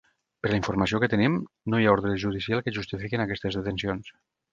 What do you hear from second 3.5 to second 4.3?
detencions.